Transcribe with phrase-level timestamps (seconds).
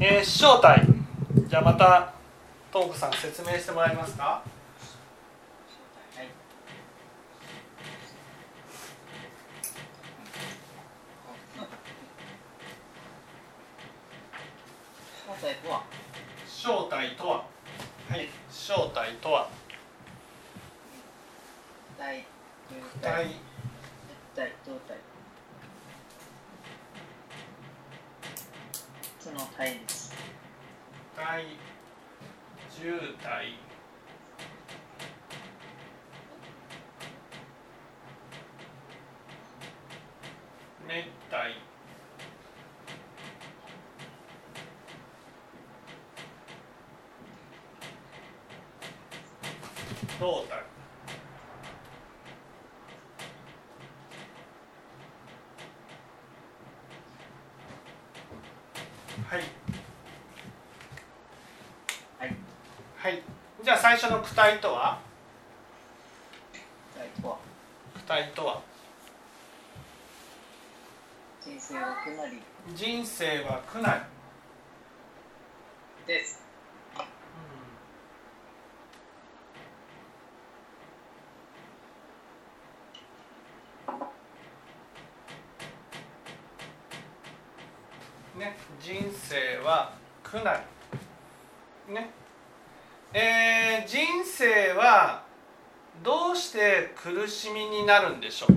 [0.00, 0.86] えー、正体。
[1.48, 2.12] じゃあまた
[2.70, 4.44] トークさん説明してもらえますか？
[15.26, 15.82] 正体とは？
[16.46, 17.44] 正体とは。
[18.08, 18.28] はい。
[18.48, 19.48] 正体とは。
[21.98, 22.24] 体
[22.70, 23.34] 躯体実
[24.36, 24.96] 体動体
[29.20, 30.12] その体です。
[31.16, 31.44] 体
[32.80, 33.58] 重体。
[40.86, 41.68] 熱体。
[50.20, 50.68] 胴体
[59.30, 59.42] はい
[62.18, 62.36] はい
[62.96, 63.22] はい
[63.68, 64.98] じゃあ最初の躯体とは？
[66.96, 67.36] 体とは
[67.98, 68.62] 躯体とは？
[71.44, 72.40] 人生は苦なり。
[72.74, 74.06] 人生は苦難
[76.06, 76.40] です
[88.34, 89.92] ね、人生は
[90.22, 90.62] 苦難
[91.90, 92.08] ね
[93.14, 95.22] えー人生は
[96.04, 96.36] どう
[97.38, 98.52] して苦しみになるんでしょう。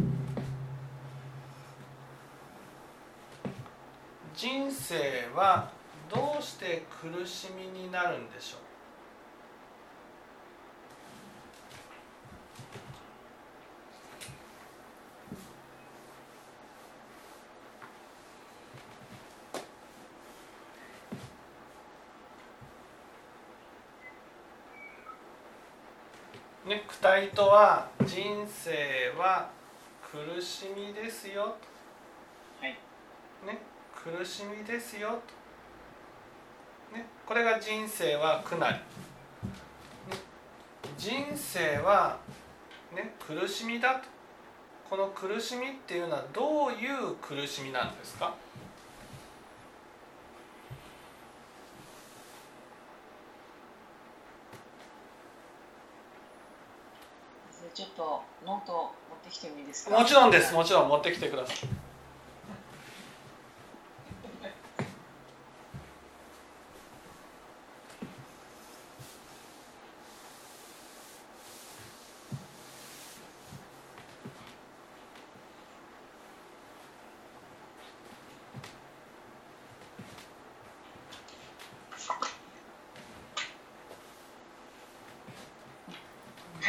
[4.35, 5.69] 人生は
[6.09, 8.70] どうして苦しみになるんでしょう。
[26.72, 28.72] ね、躯体とは人生
[29.19, 29.50] は
[30.01, 31.57] 苦しみですよ。
[32.62, 32.69] はい。
[33.45, 33.59] ね、
[33.94, 35.19] 苦しみですよ。
[36.94, 38.81] と、ね、これが人生は苦なり、ね、
[40.97, 42.18] 人生は、
[42.95, 44.07] ね、苦しみだと。
[44.90, 48.34] この苦しみっていうのはどういう苦しみなんですか
[57.62, 59.97] それちょっとノート持ってきてもいいですか？
[60.00, 60.53] もちろんです。
[60.53, 61.56] もちろん持ってきてください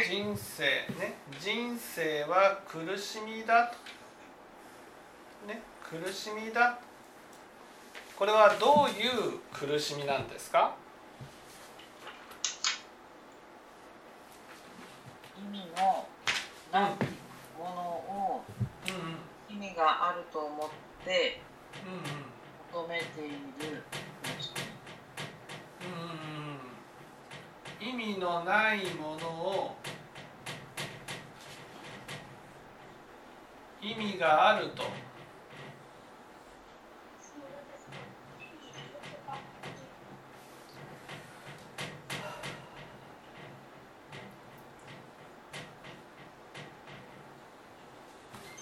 [0.07, 0.63] 人生
[0.99, 3.75] ね人生は苦しみだと。
[5.47, 6.79] ね苦しみだ。
[8.17, 10.73] これはどういう苦しみなんですか？
[15.37, 16.07] 意味の
[16.71, 16.91] ない
[17.59, 18.43] ものを
[19.47, 20.69] 意味があると思っ
[21.05, 21.41] て
[22.73, 23.29] 求めてい
[23.71, 23.83] る
[27.79, 29.75] 意味のないものを
[33.83, 34.83] 意味があると。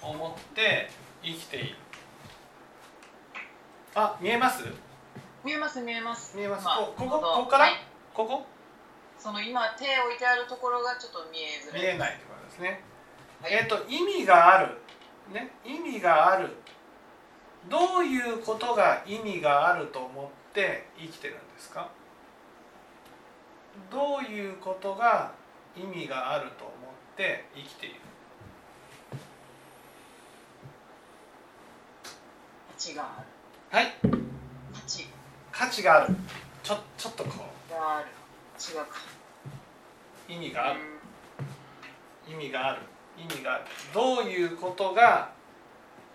[0.04, 0.90] 思って
[1.24, 1.76] 生きている。
[3.94, 4.64] あ見えます？
[5.46, 6.36] 見えます見えます。
[6.36, 6.66] 見えます。
[6.66, 7.66] まあこここここから？
[7.66, 7.74] はい。
[8.14, 8.46] ここ？
[9.20, 11.82] その今手置いてあるところがちょっと見えづらい。
[11.82, 12.82] 見えないってことですね。
[13.44, 13.54] はい。
[13.54, 14.81] えっ、と意味がある
[15.32, 16.50] ね意味がある。
[17.70, 21.90] どういうことが意味があると思って生きてるんですか？
[23.92, 25.32] どういうことが
[25.78, 26.76] 意味があると思っ
[27.16, 27.96] て生きている？
[32.04, 33.28] 価値がある。
[33.78, 33.94] はい。
[34.74, 35.08] 価値。
[35.52, 36.16] 価値がある。
[36.64, 37.30] ちょちょっとこ
[37.70, 38.08] がある。
[38.60, 38.98] 違うか
[40.30, 40.80] う意味がある。
[42.28, 42.34] うん。
[42.34, 42.82] 意味がある
[43.22, 43.64] 意味がある
[43.94, 45.32] どういうことが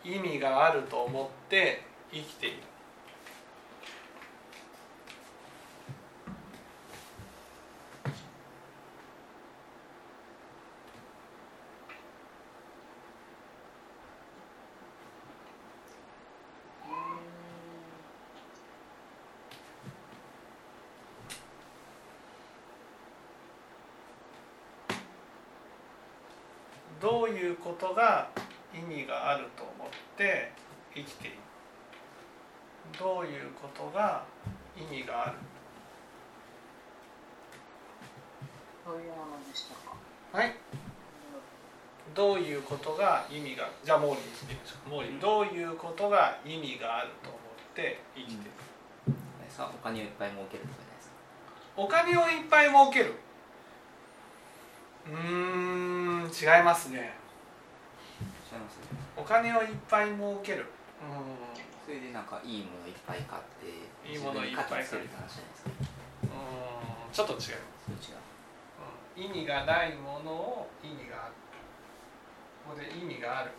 [0.04, 1.82] 意味があると思って
[2.12, 2.56] 生きている。
[27.06, 28.26] どういうことが
[28.74, 29.88] 意味があると思っ
[30.18, 30.50] て
[30.92, 31.36] 生きている。
[32.98, 34.24] どういうことが
[34.76, 35.36] 意味がある。
[38.84, 39.94] どういうものでしたか？
[40.32, 40.56] はい。
[42.12, 44.90] どういうことが意味がじゃあモーリーに聞いてみましょう。
[44.90, 45.20] モーリー。
[45.20, 47.40] どういうことが意味があると思っ
[47.76, 48.50] て生きてる、
[49.48, 51.14] さお金をいっぱい儲けるとかじゃないですか。
[51.76, 53.14] お金をいっぱい儲ける
[55.08, 57.14] うーん違いますね。
[58.52, 58.78] 違います
[59.16, 60.62] お金をいっぱい儲ける。
[60.62, 60.66] う
[61.84, 64.96] それでなんかいいものいっぱい買っていいものいっぱい買って。
[64.96, 65.70] るって話じゃないですか
[66.24, 67.56] うーんちょっと違う、違う。
[69.16, 71.34] うん意味がないものを意味がある。
[72.68, 73.50] ここで意味がある。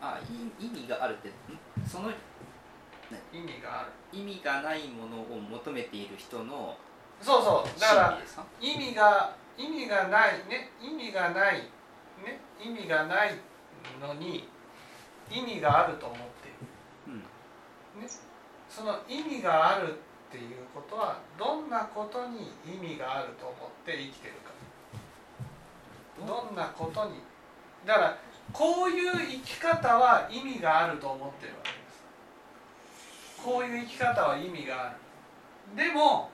[0.00, 1.32] あい意味があるってん？
[1.88, 3.90] その意味がある。
[4.12, 6.76] 意味がないものを求めている人の
[7.20, 7.80] そうそう。
[7.80, 8.18] だから
[8.60, 10.70] 意味が意味がないね。
[10.80, 11.58] 意味がない。
[12.24, 12.40] ね。
[12.58, 13.34] 意味がない
[14.00, 14.48] のに
[15.30, 16.58] 意味があると思っている。
[17.08, 18.08] うん。
[18.68, 24.50] その意味があるっていうことはどんなことに意味があると思って生きてるか。
[26.26, 27.20] どんなことに。
[27.84, 28.18] だから
[28.52, 32.04] こういう生き方は意味があると思ってるわけです。
[33.44, 34.96] こういう生き方は意味がある。
[35.76, 36.30] でも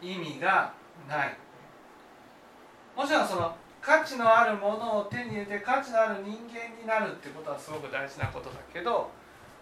[0.00, 0.72] 意味が
[1.08, 1.36] ない
[2.96, 9.10] もちろんその価値のあるものを手に入れて価値のある人間になるってことはすごく大事なことだけど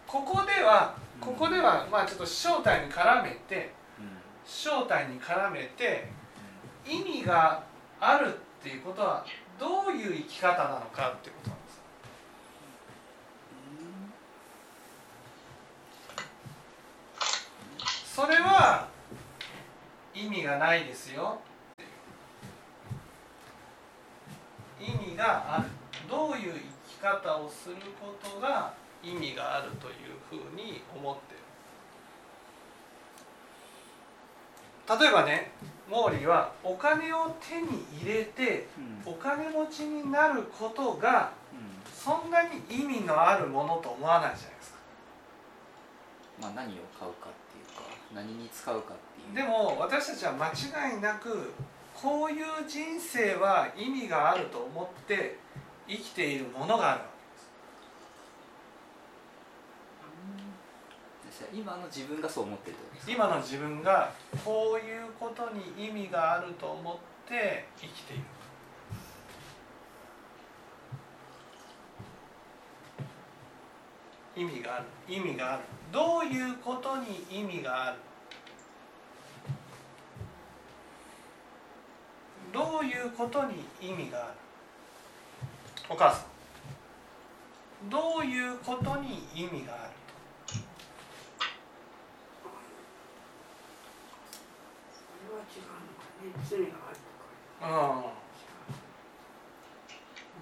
[0.06, 4.06] ここではここではまあちょっと正体に絡めてうん
[4.44, 6.08] 正体に絡めて
[6.86, 7.62] 意味が
[8.00, 9.24] あるっていうことは
[9.58, 11.80] どういう生き方なのかっていうことなんです
[18.14, 18.88] それは
[20.14, 21.38] 意味がないですよ
[24.80, 25.68] 意味がある
[26.08, 28.72] どういう生き方をすることが
[29.02, 29.94] 意味があるという
[30.28, 31.40] ふうに思ってる。
[34.98, 35.52] 例えばね
[35.88, 37.68] 毛利はお金を手に
[38.02, 38.66] 入れて
[39.06, 39.12] うん。
[39.12, 41.92] お金持ちになることがうん。
[41.92, 44.78] そんなに意味のあるものと思わないじゃないですか。
[46.40, 47.82] まあ、何を買うかっていうか
[48.14, 49.34] 何に使うかっていう。
[49.36, 51.52] でも私たちは間違いなく
[52.02, 55.36] こういう人生は意味があると思って
[55.86, 57.06] 生きているものがあるわ
[61.30, 63.12] じゃあ今の自分がそう思ってるってことですか？
[63.12, 64.12] け今の自分が
[64.44, 66.96] こういうことに意味があると思っ
[67.28, 68.22] て生きている。
[74.36, 74.84] 意味がある。
[75.08, 75.62] 意味がある。
[75.92, 77.98] どういうことに意味がある？
[82.52, 84.34] どういうことに意味がある？
[85.88, 86.30] お母さん。
[87.88, 89.90] どういうことに意味がある
[97.62, 98.02] あ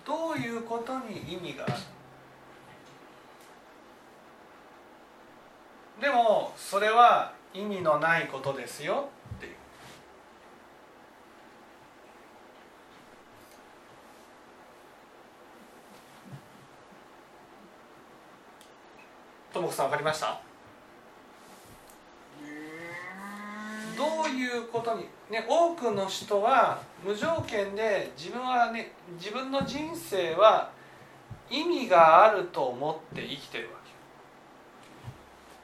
[0.04, 1.74] どういうことに意味がある
[6.00, 9.54] でもそれは意味のないことですよっていう
[19.58, 20.40] ともこさん分かりました？
[23.96, 30.70] どういうことに、ね、多くの人は無条件で自分はね自分の人生は
[31.50, 33.70] 意味があると思って生きてるわ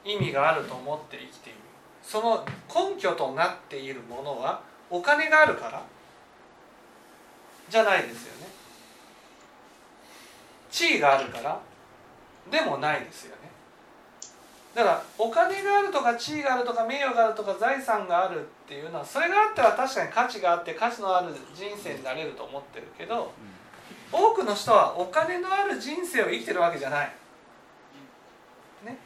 [0.03, 1.59] け意味があると思って生きている。
[2.03, 5.81] その根拠となっているものはお金があるから
[7.69, 8.47] じゃないですよね。
[10.69, 11.61] 地位があるから
[12.51, 13.54] でもないですよね。
[14.75, 23.31] だからお金があるとか地位があるとか名誉があるとか財産があるっていうのはそれがあっては確かに価値があって価値のある人生になれると思ってるけど
[24.11, 27.13] 多くの人はお金のある人生を生きてるわけじゃない、
[28.85, 28.97] ね、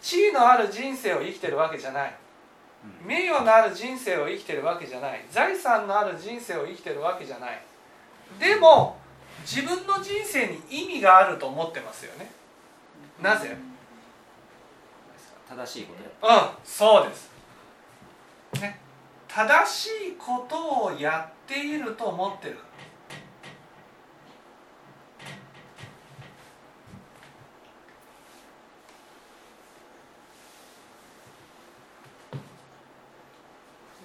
[0.00, 2.14] 地位のある人生を生きてるわけじゃない。
[3.02, 3.06] うん。
[3.06, 5.24] 名誉のある人生を生きてるわけじゃない。
[5.30, 7.60] 財産のある人生を生きてるわけじゃない。
[8.38, 8.96] でも
[9.42, 12.30] 自分の人生に意味があると思ってますよね。
[13.22, 13.56] なぜ？
[15.48, 17.30] 正しいことやうんそうです。
[18.60, 18.78] ね。
[19.26, 22.58] 正しいことをやっていると思ってる。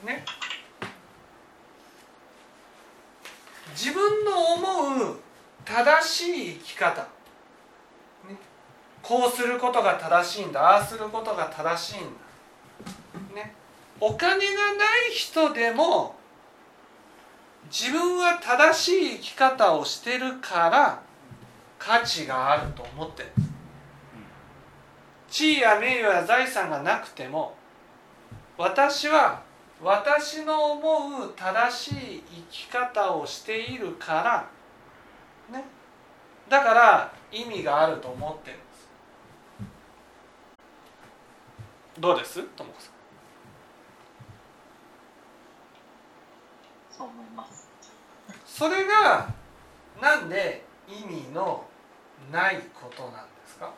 [0.06, 0.24] ね。
[3.76, 5.20] 自分の思う
[5.66, 7.08] 正しい生き方、
[9.04, 12.02] こうすることが正しいんだああすることが正しいん
[13.36, 13.54] だ、ね、
[14.00, 14.40] お金がな
[15.10, 16.16] い人でも
[17.66, 21.02] 自分は正しい生き方をしてるから
[21.78, 23.30] 価値があると思ってる
[25.30, 27.56] 地位や名誉や財産がなくても
[28.58, 29.42] 私は
[29.84, 34.48] 私の思う正しい生き方をしているか
[35.50, 35.66] らね。
[36.48, 38.88] だから意味があると思ってるんです
[42.00, 42.44] どうです？
[42.44, 42.94] ともこさん。
[46.98, 47.70] そう思います。
[48.46, 49.34] それが
[50.02, 51.66] なんで意味の
[52.32, 53.72] ないことなんですか？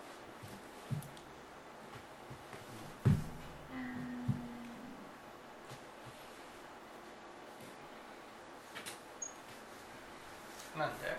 [10.78, 11.18] なんで？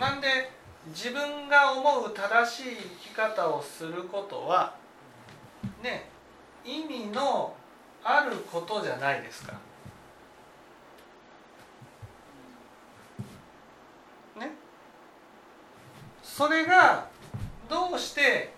[0.00, 0.57] なんで
[0.88, 4.74] 自分が思う正しい生き方をすることは
[5.82, 6.08] ね
[6.64, 7.54] 意味の
[8.04, 9.52] あることじゃないですか。
[14.38, 14.52] ね。
[16.22, 17.06] それが
[17.68, 18.52] どうして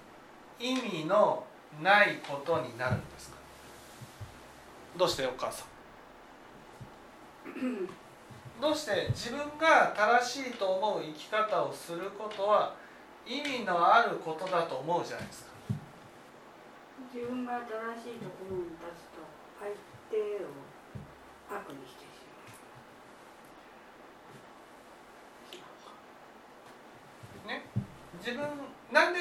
[0.58, 1.44] 意味の
[1.82, 3.36] ないことになるんですか？
[4.96, 5.64] どうしてお母さ
[7.58, 7.88] ん？
[8.60, 12.74] どうして自分が正しいと思う生き方をすることは
[13.26, 15.50] 意味のあることだと思うじゃないですか。
[17.14, 19.24] 自分が正しいところに立つと
[19.58, 19.70] 相
[20.10, 20.48] 手を
[21.50, 22.06] 悪にしてし
[27.44, 27.48] まう。
[27.48, 27.64] ね、
[28.18, 28.46] 自分
[28.92, 29.20] なんで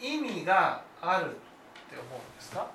[0.00, 1.34] 意味があるっ
[1.90, 2.66] て思うんですか？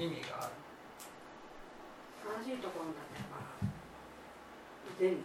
[0.00, 0.52] 意味がある。
[2.44, 3.70] 正しいところだったら
[4.98, 5.20] 全部。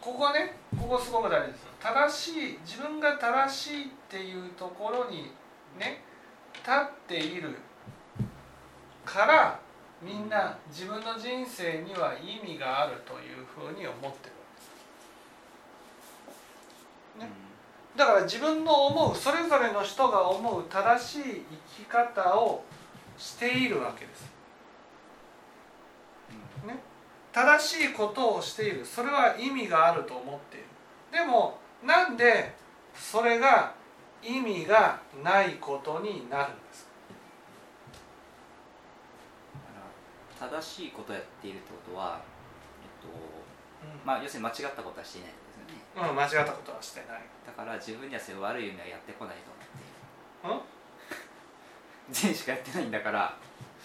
[0.00, 5.32] こここねここすごく大事です正しい自分が正しいっていうところに
[5.80, 6.04] ね
[6.54, 6.72] 立っ
[7.08, 7.56] ている
[9.04, 9.60] から
[10.00, 14.12] みんな自分の人生には意味があるというふうに思ってるわ
[17.16, 17.30] けですね
[17.96, 21.22] だから自分の思うそれぞれの人が思う正しい
[21.78, 22.62] 生き方を
[23.16, 24.30] しているわけです。
[26.66, 26.78] ね、
[27.32, 28.84] 正しいことをしている。
[28.84, 30.66] それは意味があると思っている。
[31.12, 32.54] でもなんで
[32.94, 33.74] それが
[34.22, 36.86] 意味がないことになるんです
[40.38, 42.20] 正しいことをやっているってことは、
[42.82, 43.08] えっと
[44.04, 45.30] まあ、要するに間違ったことはしていない
[45.96, 47.22] うん、間違ったことはしてない。
[47.46, 49.50] だから自分にはそういう悪い夢はやってこないと
[50.44, 50.60] 思っている。
[52.10, 52.12] うん？
[52.12, 53.34] 善しかやってないんだから。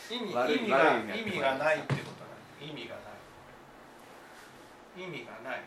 [0.09, 2.05] 意味悪い意味が悪い意味が意味がないってことな
[2.65, 3.05] い意味がない。
[5.03, 5.61] 意味がない。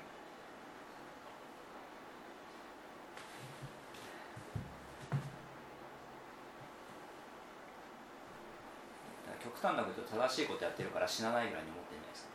[9.26, 12.30] だから極端なこと言うと正しいことやってるから死なないぐらいに思ってるんじゃないですか。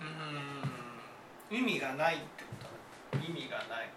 [0.00, 1.58] うーん。
[1.62, 2.52] 意味がないってこ
[3.26, 3.88] 意味がない。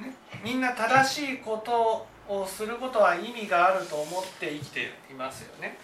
[0.00, 5.78] ねみんな正しいことをすることは意味があると思って生きていますよね。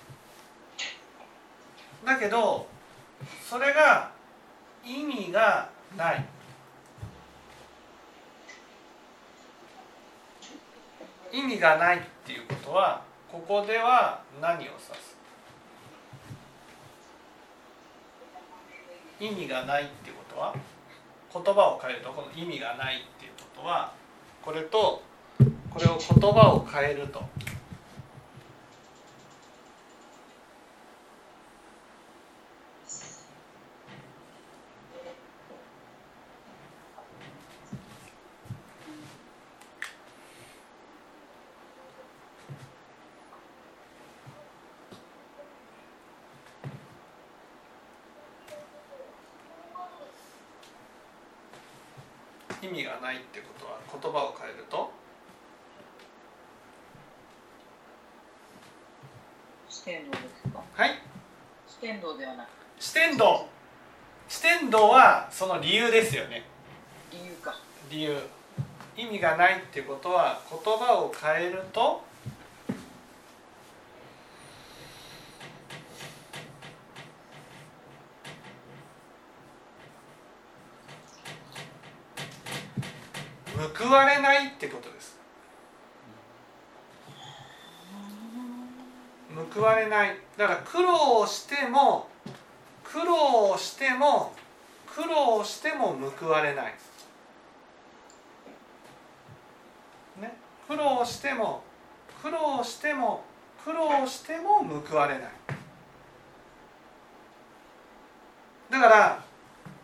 [2.05, 2.67] だけど
[3.49, 4.11] それが
[4.85, 6.25] 意味がない。
[11.33, 15.20] 意味がないっていうことはここでは何を指す？
[19.21, 20.55] 意味がないってことは
[21.33, 23.93] 言葉を変えるとこの意味がないっていうことは
[24.43, 25.03] これと
[25.71, 27.23] これを言葉を変えると。
[53.11, 54.93] ないってことは言葉を変えると？
[59.69, 60.63] 四天王ですか？
[60.75, 60.91] はい。
[61.67, 62.49] 四天王ではなく。
[62.79, 63.49] 四天道
[64.29, 66.45] 四天道はその理由ですよね。
[67.11, 67.57] 理由か。
[67.91, 68.17] 理由。
[68.97, 72.05] 意味がないってことは言葉を変えると
[83.79, 85.19] 報われないってことです
[89.55, 92.09] 報われないだから苦労しても
[92.85, 94.35] 苦労しても
[94.87, 96.75] 苦労しても報われない、
[100.21, 100.37] ね、
[100.69, 101.63] 苦労しても
[102.23, 103.25] 苦労しても
[103.65, 105.31] 苦労しても報われない。
[108.71, 109.23] だから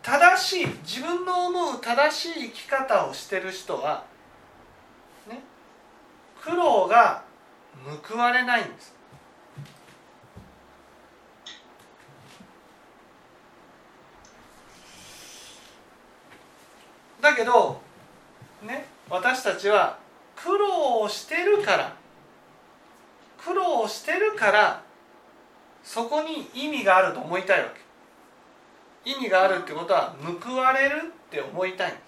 [0.03, 4.05] 正しい自分の思う正しい生き方をしてる人は
[5.29, 5.41] ね。
[6.41, 7.25] 苦労が
[8.09, 8.95] 報われないんです。
[17.27, 17.81] だけど
[18.63, 19.99] ね私たちは
[20.37, 21.97] 苦労をしてるから。
[23.39, 24.83] 苦労をしてるから
[25.85, 27.71] そこに意味があると思いたいわ
[29.05, 29.11] け。
[29.11, 31.93] 意味があるってことは報われるって思いたい。
[31.93, 31.95] ん。
[31.95, 31.99] で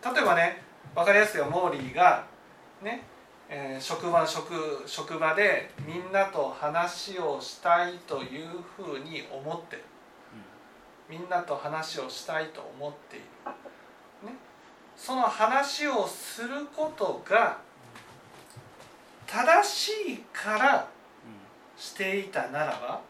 [0.00, 0.62] す例えばね
[0.94, 1.46] 分かりやすいよ。
[1.46, 2.24] モーリーが
[2.80, 3.02] ね、
[3.48, 9.84] えー職場職職場でみんなと話をしたいというふうに思ってる。
[11.06, 13.26] みんなと話をしたいと思っている、
[14.26, 14.32] ね、
[14.96, 17.58] その話をすることが
[19.26, 20.88] 正しいから
[21.76, 23.00] していたならば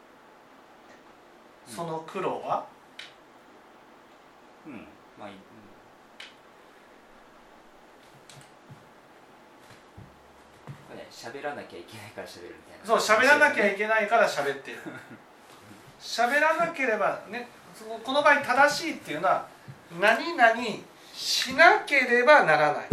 [1.69, 2.67] その苦労は？
[4.67, 4.87] うんうん。
[5.17, 5.41] まあいい、うん
[10.89, 13.01] これね喋らなきゃいけないから喋るみたいな。
[13.01, 14.79] そう喋らなきゃいけないから喋ってる。
[16.01, 17.49] 喋らなければね
[18.05, 19.47] この場合正しいっていうのは
[20.01, 20.55] 何々
[21.15, 22.85] しなければならない。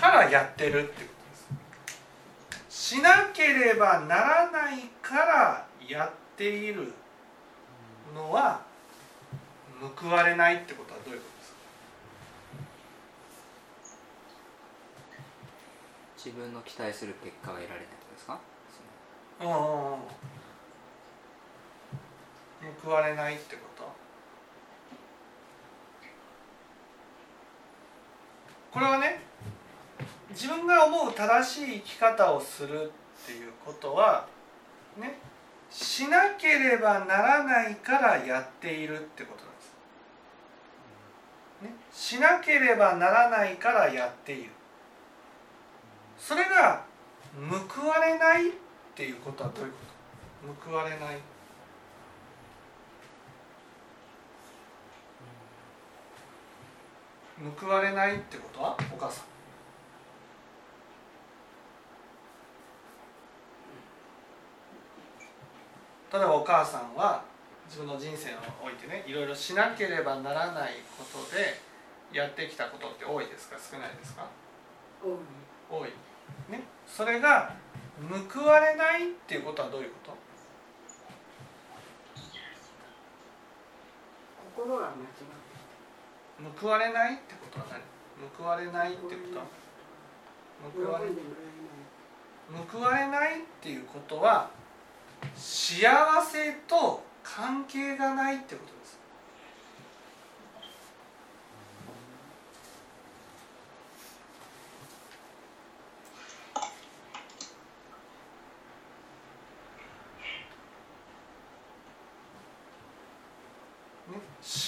[0.00, 1.13] からやってるってこと。
[3.74, 6.94] ければならないからやっている
[8.14, 8.62] のは
[9.98, 11.56] 報われないってことはどういうことですか？
[16.16, 18.38] 自分の期待する結果が得られないですか？
[19.40, 19.98] 報
[22.90, 23.84] われないってこと？
[28.72, 29.20] これはね
[30.30, 32.90] 自分が思う正しい生き方をする
[33.24, 34.26] っていうことは
[35.00, 35.18] ね
[35.70, 39.62] しなければならないからやっているってことなんで
[41.92, 44.50] す、ね、しなければならないからやっている。
[46.18, 46.84] それが
[47.50, 48.52] 報われないっ
[48.94, 49.78] ていうことはどういうこ
[50.62, 50.70] と？
[50.70, 50.98] 報われない。
[57.60, 58.76] 報われないってことは？
[58.94, 59.24] お母さん。
[66.14, 67.24] 例えばお母さんは
[67.66, 71.58] 自分の人生においてねいろいろしなければならないことで
[72.16, 73.56] やってきたことって多いですか？
[73.58, 74.28] 少ないですか？
[75.02, 75.82] 多い。
[75.82, 75.90] 多い。
[76.52, 76.62] ね。
[76.86, 77.56] それが
[78.30, 80.16] 報われないっていうことはどういうこと？
[84.62, 84.92] 心が
[86.60, 87.82] 報われないってことは何？
[88.38, 90.80] 報われないってこと？
[90.86, 91.00] 報わ
[92.94, 94.50] れないっていうことは
[95.34, 95.88] 幸
[96.22, 98.74] せと関係がないってことです。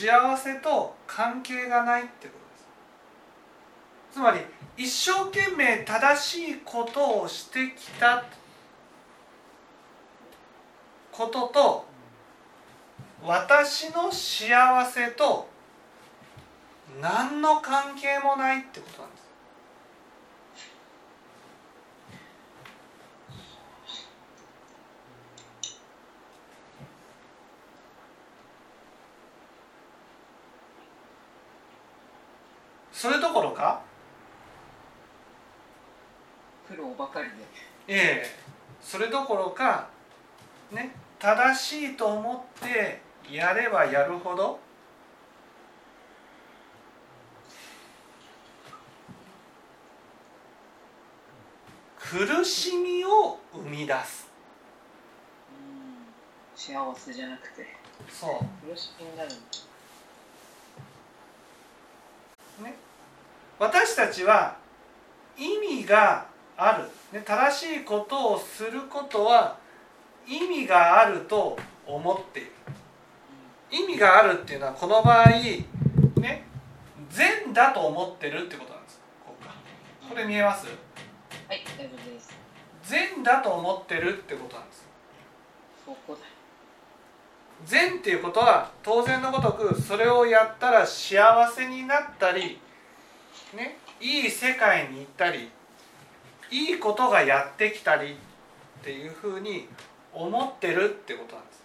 [0.09, 2.69] 幸せと関係がないってことです。
[4.12, 4.40] つまり
[4.77, 8.25] 一生懸命正しいことをしてきた
[11.16, 11.87] ことと
[13.24, 15.48] 私の幸せと
[17.00, 19.26] 何の関係もないってことなんです。
[32.92, 33.81] それどころか
[36.68, 37.35] 苦労ばかりで
[37.88, 38.26] ええ
[38.83, 39.88] それどころか
[40.72, 44.61] ね正しいと思ってやればやるほど
[51.99, 54.29] 苦しみを生み出す。
[56.55, 57.67] 幸せじゃなくて。
[58.09, 58.71] そう。
[58.71, 59.31] 苦しみになる
[62.62, 62.77] ね、
[63.59, 64.57] 私たちは
[65.37, 66.79] 意味があ
[67.12, 69.65] る、ね、正しいことをすることは
[70.27, 72.53] 意味があると思っている。
[73.71, 75.29] 意味があるっていうのはこの場合
[76.21, 76.45] ね
[77.11, 79.01] 善だと思ってるってことなんです。
[79.25, 79.55] ここか。
[80.09, 80.67] これ見えます？
[80.67, 80.73] は
[81.55, 82.35] い大丈夫です。
[82.83, 84.87] 善だと思ってるってことなんです。
[87.65, 92.59] 善っていうことは当然のごとくそれをやったら幸せになったり
[93.55, 95.49] ねいい世界に行ったり
[96.51, 98.17] いいことがやってきたりっ
[98.85, 99.69] ていうふうに
[100.16, 101.62] 思ってるってことなんです。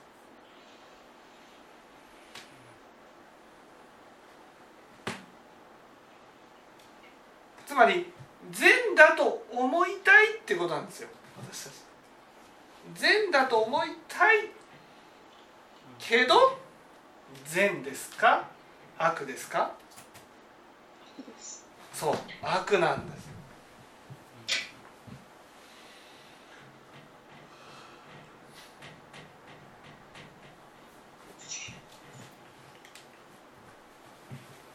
[7.65, 8.11] つまり
[8.51, 11.09] 善だと思いたいってことなんですよ。
[11.37, 11.73] 私たち。
[12.95, 14.49] 善だと思いたい
[15.97, 16.59] けど
[17.45, 18.49] 善ですか？
[18.97, 19.71] 悪ですか？
[21.93, 23.20] そう悪なんです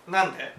[0.09, 0.55] なんで？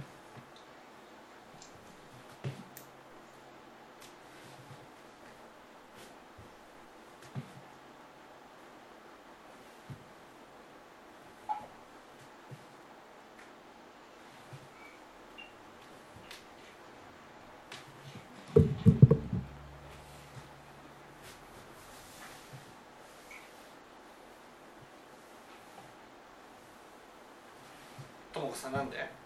[28.34, 29.16] ともこさんなんで？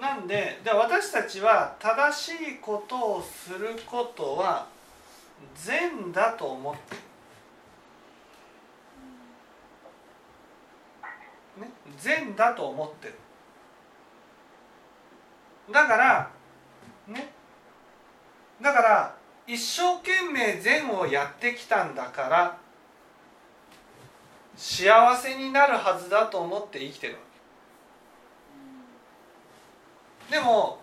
[0.00, 4.68] なんでで私たちは正しいことをすることは
[5.54, 6.96] 善だと思って。
[11.60, 13.08] る、ね、善だと思って。
[13.08, 13.14] る
[15.72, 16.30] だから
[17.08, 17.32] ね
[18.62, 19.14] だから
[19.46, 22.58] 一生懸命善をやってきたんだから
[24.56, 27.28] 幸せになるはずだと思って生きてるわけ
[30.30, 30.78] でも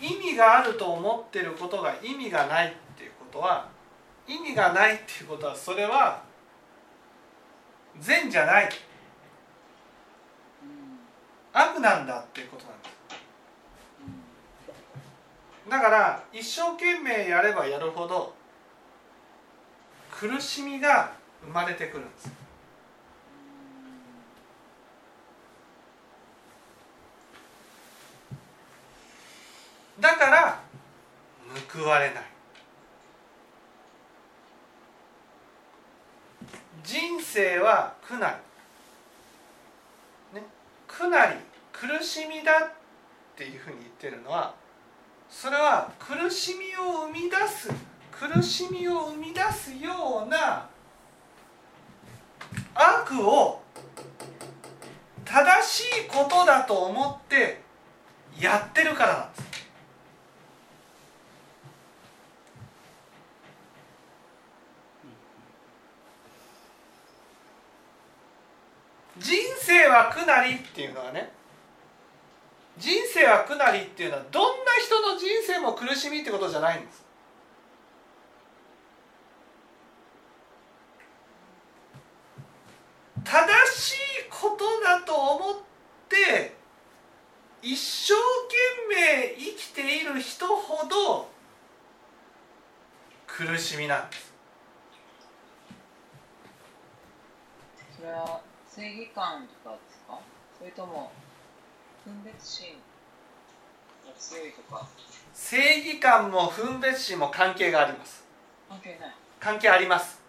[0.00, 3.68] 意味があると思ってることが意味がないっていうことは
[4.26, 6.22] 意味がないっていうことはそれは
[8.00, 8.68] 善じゃない。
[11.52, 12.94] 悪なんだっていうことなんです。
[15.70, 18.34] だから一生懸命やればやるほど
[20.10, 22.43] 苦しみが生まれてくるんです。
[30.00, 30.60] だから
[31.72, 32.34] 報われない。
[36.82, 38.38] 人生は苦な
[40.32, 40.46] り、ね、
[40.86, 41.36] 苦なり
[41.72, 42.72] 苦しみだっ
[43.36, 44.54] ていうふうに言ってるのは
[45.30, 47.70] それは苦しみを生み出す
[48.12, 50.68] 苦しみを生み出すような
[52.74, 53.62] 悪を
[55.24, 57.62] 正しいことだと思って
[58.38, 59.44] やってるからなんです
[69.18, 69.38] 人
[69.74, 71.32] 生は苦なりっていうのはね
[72.78, 77.04] 人生は苦なりっていうのはどんな人の人生も苦しみってことじゃないんです。
[83.24, 83.96] 正しい
[84.30, 85.56] ことだと思っ
[86.08, 86.54] て
[87.62, 88.12] 一生
[88.92, 91.28] 懸命生きている人ほど
[93.26, 94.34] 苦しみなんです。
[97.98, 98.40] それは
[98.74, 100.18] 正義感とかですか？
[100.58, 101.12] それとも
[102.04, 102.74] 分別心？
[104.04, 104.88] が強いとか。
[105.32, 108.24] 正義感も分別心も関係があります。
[108.68, 109.14] 関係ない。
[109.38, 110.20] 関係あります。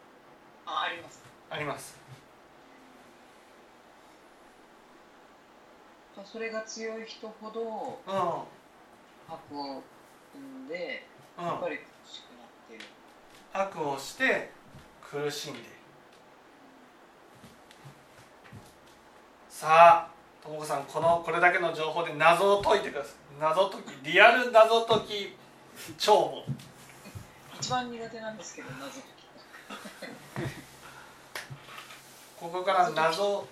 [0.66, 1.24] ああります。
[1.50, 1.98] あります。
[6.24, 8.14] それが強い人ほどうん。
[8.14, 9.82] 悪を
[10.34, 11.46] 生んでうん。
[11.46, 12.86] やっぱり苦しくなっている。
[13.54, 14.52] 悪をして
[15.02, 15.70] 苦しんでいる
[19.56, 20.12] さあ
[20.44, 23.14] ともこさんこのこれだけの情報で謎を解いてください。
[23.40, 25.34] 謎解きリアル謎解き
[25.98, 26.58] 超問
[27.58, 29.06] 一番苦手なんですけど謎解き。
[32.38, 33.48] ここから謎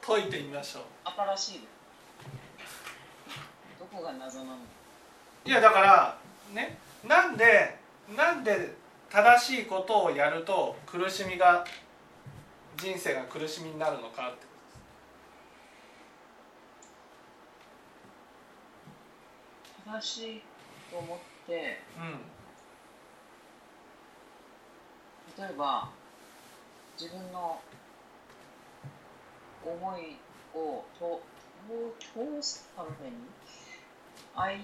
[0.00, 0.84] 解いてみましょう。
[1.36, 1.68] 新しい。
[3.78, 4.56] どこが謎なの？
[5.44, 6.16] いやだから
[6.54, 7.76] ねなんで
[8.16, 8.74] なんで
[9.10, 11.66] 正しいことをやると苦しみが
[12.78, 14.42] 人生が苦しみになるのかってことです
[19.84, 20.42] 正しい
[20.90, 22.20] と思ってうん。
[25.38, 25.90] 例えば
[27.00, 27.60] 自分の
[29.64, 30.18] 思い
[30.54, 31.22] をと
[31.98, 33.16] 通すために
[34.34, 34.58] 相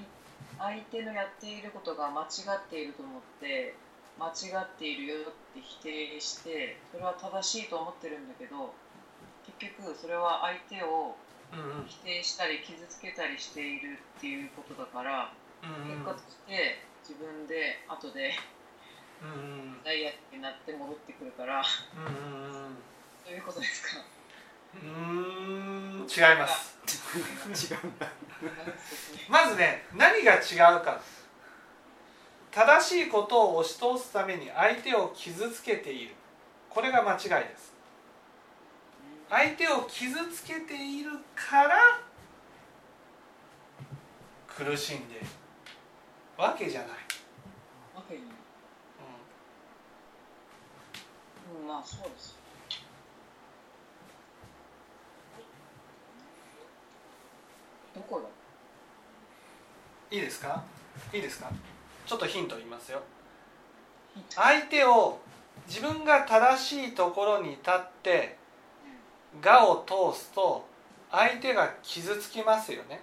[0.59, 2.27] 相手のやっていることが間違
[2.57, 3.75] っていると思って
[4.19, 8.75] 間違っているよって否定してそれは正しいと思ってるんだけど
[9.47, 11.28] 結局それは相手をうん
[11.87, 15.33] 否定したり傷つけたりしているっていうことだから
[15.63, 18.35] うん結果として自分で後で
[19.85, 24.03] ダイヤになって戻ってくるからういうことですか？
[24.75, 26.79] うーん違います。
[26.87, 28.07] 違うんだ。
[29.29, 31.01] まずね何が違うか。
[32.51, 36.15] 正しいことを押し通すために相手を傷つけている。
[36.71, 37.73] これが間違いです
[39.31, 42.01] 相手を傷つけているから
[44.47, 45.21] 苦しんで
[46.37, 46.91] わけじゃない、
[47.95, 48.25] わけにう
[51.61, 52.31] うんまあそうです。
[52.31, 52.37] よ
[57.95, 58.27] どこだ
[60.17, 60.63] ん、いいですか？
[61.13, 61.51] いいですか？
[62.07, 63.03] ちょっとヒント言いますよ。
[64.31, 65.21] 相手を
[65.67, 68.38] 自分が正しいところに立って
[69.41, 70.67] 「が」を通すと
[71.11, 73.01] 相手が傷つきますよね。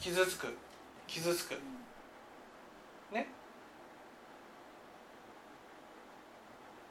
[0.00, 0.56] 傷つく。
[1.06, 1.60] 傷つく。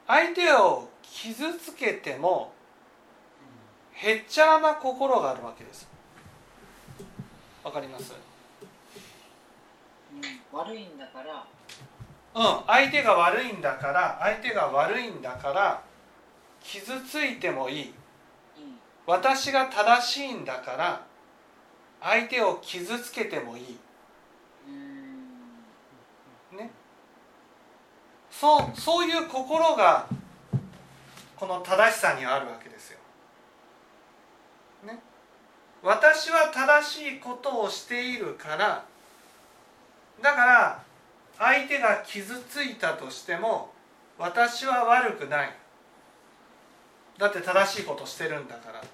[0.06, 2.52] 相手を傷つけても
[3.92, 5.88] へっちゃらな心があるわけです。
[7.62, 8.12] わかります？
[10.52, 11.46] 悪いんだから。
[12.34, 12.64] うん。
[12.66, 15.82] 相手が悪いんだから相手が悪いんだから
[16.64, 17.94] 傷ついてもいい。
[19.06, 21.02] 私が正しいんだから
[22.00, 23.78] 相手を傷つけてもいい。
[26.56, 26.70] ね。
[28.30, 30.06] そうそういう心が
[31.36, 32.98] この正しさにあるわけですよ。
[34.86, 34.98] ね、
[35.82, 38.84] 私は正しいことをしているから
[40.22, 40.82] だから
[41.38, 43.72] 相手が傷ついたとしても
[44.18, 45.52] 私は悪くない
[47.18, 48.86] だって正しいことしてるんだからと。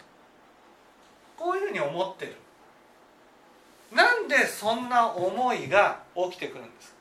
[1.37, 2.37] こういうふうに思ってる。
[3.93, 6.95] なんでそんな思いが起きてくるんです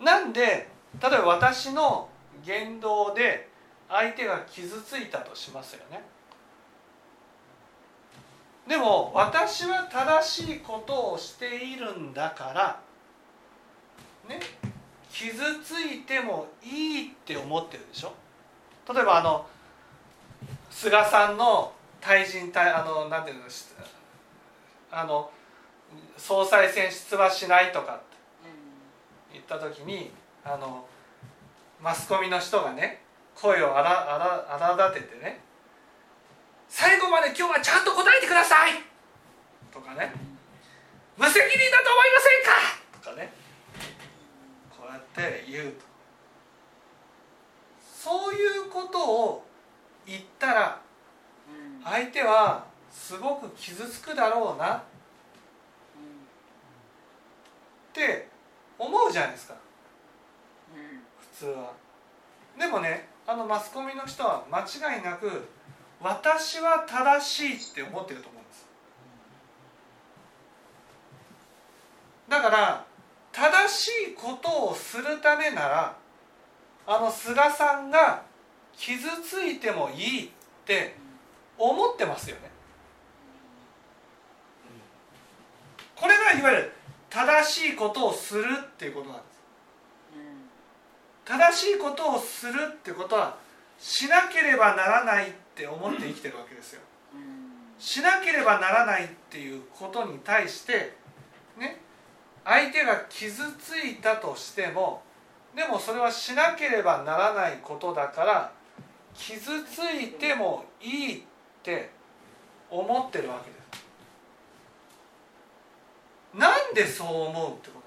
[0.00, 0.68] なんで
[1.00, 2.08] 例えば私の
[2.44, 3.48] 言動で
[3.88, 6.02] 相手が傷ついたとしますよね。
[8.68, 12.80] でも私は正しいことをしているんだから
[14.28, 14.40] ね。
[15.12, 18.12] 傷ついてもいいって思ってるでしょ？
[18.92, 19.46] 例えばあの
[20.70, 23.42] 菅さんの対人対あのなんていうの
[24.92, 25.30] あの
[26.16, 28.04] 総裁選出馬しないとかって
[29.32, 30.12] 言った時に
[30.44, 30.86] あの
[31.80, 33.02] マスコミの人がね
[33.34, 35.40] 声を荒荒荒立ててね
[36.68, 38.72] 「最後まで今日はちゃんと答えてください!」
[39.72, 40.12] とかね
[41.16, 42.50] 「無責任だと思いませんか!」
[43.02, 43.32] とかね
[44.90, 45.84] こうやって言うと。
[47.94, 49.44] そういうことを
[50.06, 50.80] 言ったら
[51.48, 51.84] うん。
[51.84, 54.76] 相手はすごく傷つくだろうな。
[54.76, 54.82] っ
[57.92, 58.28] て
[58.78, 59.54] 思うじゃないですか。
[60.74, 61.02] うん。
[61.18, 61.72] 普通は。
[62.58, 65.48] でもねあのマスコミの人は間違いなく
[66.00, 68.66] 私は正しいって思ってると思うんです。
[72.28, 72.89] だから
[73.32, 75.96] 正しいことをするためなら
[76.86, 78.22] あの菅さんが
[78.76, 80.30] 傷ついてもいいっ
[80.64, 80.96] て
[81.58, 82.50] 思ってますよね。
[85.94, 86.72] これがいわゆる
[87.10, 89.30] 正しいことをするっていうことなんです。
[91.26, 93.36] 正しいことをするってことは
[93.78, 96.80] しなければならないって思って生きてるわけですよ。
[97.78, 100.94] しなければならないっていうことに対して
[101.56, 101.80] ね
[102.50, 105.02] 相手が傷ついたとしても
[105.54, 108.52] でもそれはしなければならないことだから
[109.14, 111.22] 傷ついてもいいっ
[111.62, 111.90] て
[112.68, 113.60] 思ってるわけです。
[116.34, 117.80] なんでそう思うってこ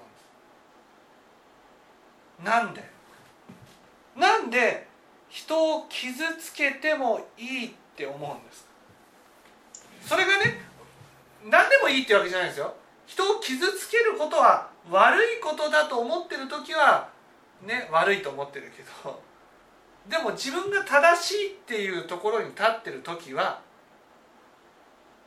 [2.42, 2.86] となんです？
[4.16, 4.44] なんで？
[4.46, 4.88] なんで
[5.28, 8.66] 人を傷つけてもいいって思うんです
[10.00, 10.60] それがね
[11.50, 12.74] 何でもいいってわけじゃないですよ。
[13.06, 17.08] 人を傷つけることは悪いことだと思ってる時は
[17.62, 19.20] ね悪いと思ってるけど
[20.08, 23.60] でも自分が正しいっていうところに立ってる時は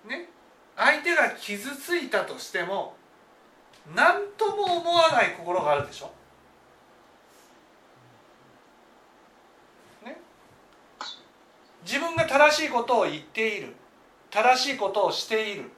[0.07, 0.29] ね
[0.75, 2.95] 相手が傷ついたとしても
[3.95, 6.11] 何とも思わない心があるでしょ。
[10.05, 10.17] ね
[11.83, 13.73] 自分が正しいことを言っている
[14.29, 15.71] 正しいことをしている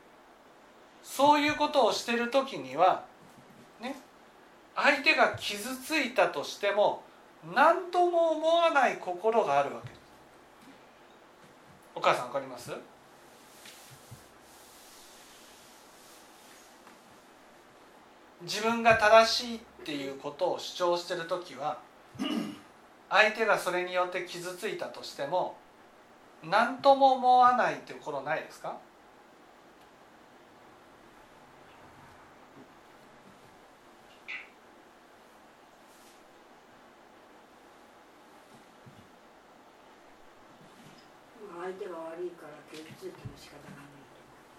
[1.12, 3.04] そういうことをしている時には
[3.82, 3.95] ね
[4.76, 7.02] 相手が傷ついたとしても
[7.54, 9.89] 何とも思わない心があるわけ。
[11.95, 12.72] お母さんわかります？
[18.41, 21.80] 自分が正しいっていうことを主張してる時は
[23.10, 25.58] 相手がそれによって傷ついたとしても
[26.43, 28.78] 何とも思わないっていうことないですか
[41.62, 43.84] 相手が悪いから傷ついても仕方が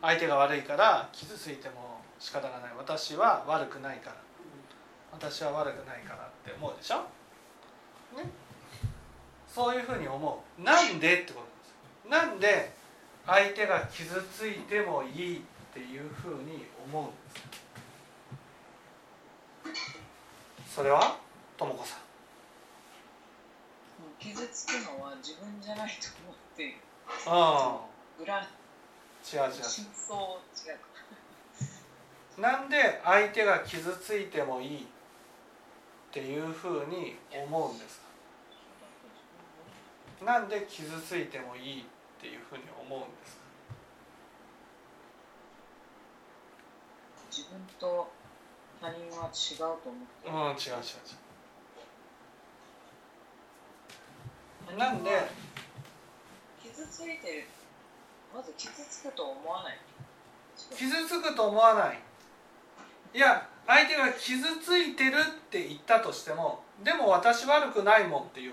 [0.00, 2.70] 相手が悪いから傷ついても仕方がない。
[2.76, 4.16] 私は悪くないから。
[5.12, 6.96] 私は悪くないからって思うでしょ？
[8.16, 8.24] ね。
[9.48, 10.62] そういうふうに思う。
[10.62, 11.42] なんでってこ
[12.04, 12.50] となんです。
[12.50, 12.72] なんで
[13.26, 15.40] 相手が傷ついてもいいっ
[15.72, 17.12] ていうふうに思うんで
[20.66, 21.16] すそれは？
[21.56, 21.98] とも子さん。
[24.18, 26.62] 傷つくのは自分じゃないと思って。
[26.64, 26.76] いる
[27.26, 27.80] あ
[28.22, 28.36] 裏。
[28.38, 29.52] あ違う違う。
[29.62, 30.22] 真相違
[32.38, 32.40] う。
[32.40, 34.86] なんで相手が傷ついてもいいっ
[36.10, 38.00] ていうふうに思うんです
[40.20, 40.24] か？
[40.24, 41.84] なんで傷ついてもいいっ
[42.20, 43.42] ていうふうに思うんですか？
[47.30, 48.10] 自分と
[48.80, 50.28] 他人は違うと思って。
[50.28, 50.94] うん違う違う
[54.72, 54.78] 違う。
[54.78, 55.10] なんで？
[56.62, 57.44] 傷ついてる
[58.34, 59.78] まず傷つくと思わない？
[60.74, 61.98] 傷つくと思わない。
[63.14, 68.52] いや相手が傷ついてるって言ったとしてもでも私悪くないもんっていう。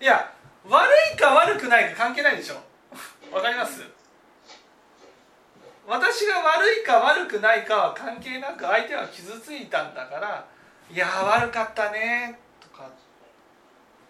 [0.00, 0.32] いや
[0.68, 2.56] 悪いか悪くないか関係ないでしょ。
[3.34, 3.82] わかります？
[5.86, 10.44] 私が悪いか悪くないかは関係なく相手は傷ついたんだから
[10.90, 12.40] 「いや悪かったね」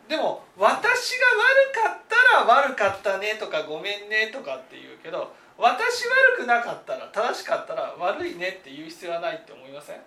[0.09, 10.01] でも私が悪かったら悪かったねとかごめんねとかって言うけど私悪くなかったら正しかったら悪いねって言う必要はないって思いません？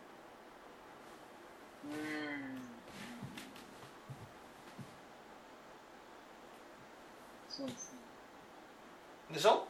[9.34, 9.68] でしょ？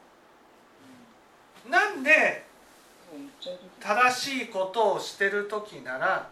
[1.67, 2.45] なんで
[3.79, 6.29] 正しいことをしてる時なら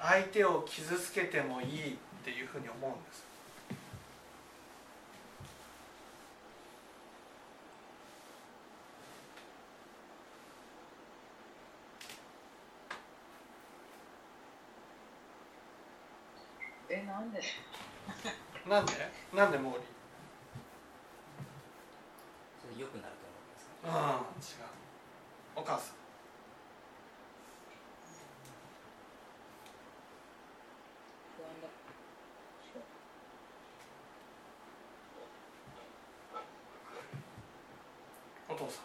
[0.00, 3.24] 相手を傷つけてもいいっていうふうに思うんです。
[16.90, 17.40] えなんで？
[18.68, 18.92] なんで？
[19.32, 19.70] なんで毛利
[22.60, 23.14] それ良くなる
[23.84, 24.02] とうん違う
[25.54, 25.96] お母さん
[31.36, 31.68] 不安だ
[38.48, 38.82] お父さ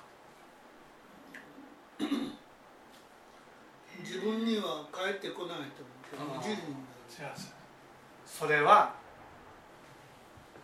[4.00, 5.84] 自分には帰ってこないと
[6.18, 6.62] 思うけど
[8.26, 8.94] それは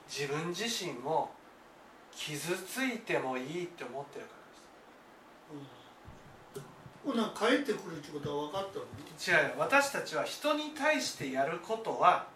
[0.07, 1.31] 自分自身も
[2.15, 4.31] 傷ついてもいいって思ってるか
[6.55, 6.67] らです。
[7.05, 8.85] ほな帰ってくるってことは分かったの？
[9.39, 9.55] 違うよ。
[9.57, 12.27] 私たちは人に対してやることは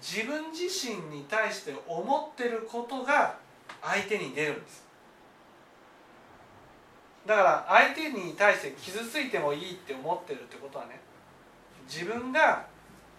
[0.00, 3.38] 自分自身に対して思ってることが
[3.82, 4.83] 相手に出るんです
[7.26, 11.00] だから相手に対して傷ついてもいいって思ってるってことはね
[11.88, 12.66] 自分が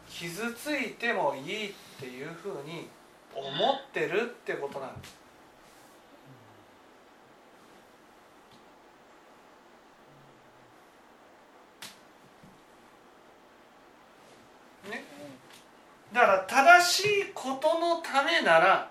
[0.08, 2.88] 傷ついてもいいっていうふうに
[3.34, 5.18] 思ってるってことなんです。
[14.90, 15.04] ね。
[16.14, 18.90] だから正しいことのためなら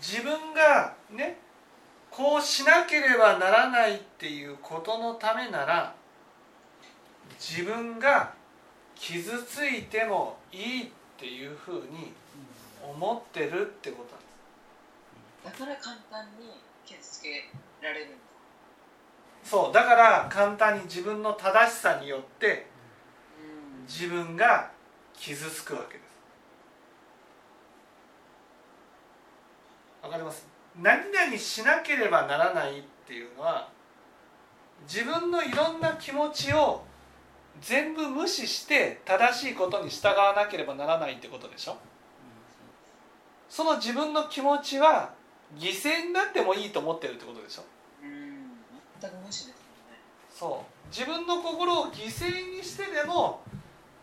[0.00, 1.38] 自分がね
[2.20, 5.94] こうしなければならないっていうことのためなら
[7.38, 8.34] 自分が
[8.94, 12.12] 傷ついてもいいっていうふうに
[12.86, 15.60] 思ってるってことなんです。
[15.60, 17.48] だから簡単に傷つけ
[17.80, 18.08] られる
[19.42, 22.66] そうだから簡単に自分の正しさによって
[23.88, 24.70] す自分が
[25.14, 26.06] 傷つくわけです。
[30.02, 30.49] わわかります？
[30.78, 33.68] 何々しなければならないっていうのは
[34.88, 36.84] 自分のいろんな気持ちを
[37.60, 41.76] 全部無視して正しいことに従わなければならないってことでしょ？
[43.48, 45.12] その自分の気持ちは
[45.58, 47.64] 犠牲になってもいいと思ってるってことでしょ？
[48.02, 48.52] うん。
[49.00, 49.98] 全く無視ですよね。
[50.30, 50.88] そう。
[50.88, 53.42] 自分の心を犠牲にしてでも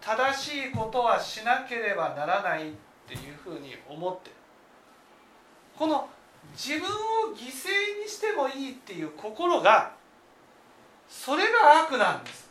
[0.02, 2.72] 正しいことはしなければならないっ
[3.08, 4.36] ていうふうに思ってる。
[5.78, 6.10] この
[6.54, 9.92] 自分を犠牲にしてもいいっていう心が
[11.08, 12.48] それが悪なんです。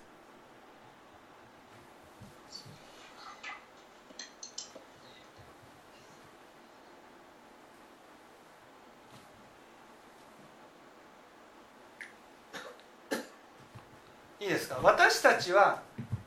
[14.38, 14.78] いいですか？
[14.80, 15.82] 私たちは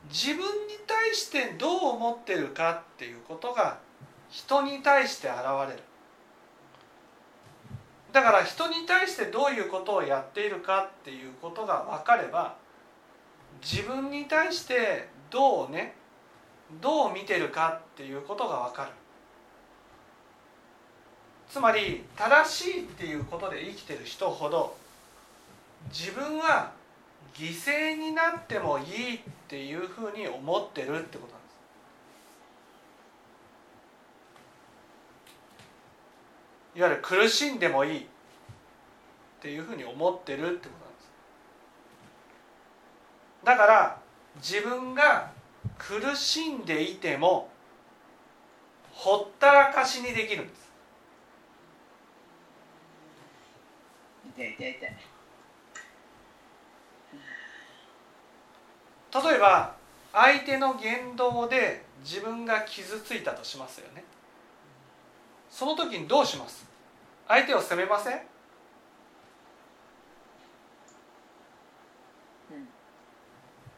[0.10, 0.44] 自分に
[0.86, 3.78] 対してどう思ってるかっていうことが
[4.30, 5.38] 人に対して現
[5.70, 5.84] れる。
[8.12, 12.55] だから人に対してどういうことをやっているかっていうことが分かれば
[13.62, 15.95] 自分に対してどうね
[16.82, 18.91] どう見てるかっていうことが分かる。
[21.49, 24.78] つまり正しいっていうことで生きてる人ほど
[25.89, 26.72] 自分は
[27.34, 31.49] 犠牲になってもいいっていうふうに思ってるってことなんで
[36.69, 38.04] すいわゆる苦しんでもいいっ
[39.42, 41.12] ていうふうに思ってるってことなんです。
[43.44, 44.00] だから
[44.38, 45.30] 自分が
[45.78, 47.50] 苦しんでいても
[48.94, 50.70] ほったらかしにできるんです。
[54.38, 54.56] 例
[59.36, 59.76] えば
[60.14, 64.06] 相手の言動で自分が傷ついたとしますよね。
[65.50, 66.69] その時にどうします？
[67.30, 68.20] 相手を責めません？